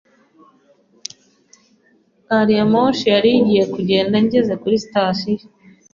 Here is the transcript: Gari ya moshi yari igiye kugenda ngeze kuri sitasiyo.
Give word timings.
Gari 2.27 2.53
ya 2.57 2.65
moshi 2.71 3.05
yari 3.13 3.29
igiye 3.39 3.63
kugenda 3.73 4.15
ngeze 4.23 4.53
kuri 4.61 4.75
sitasiyo. 4.83 5.45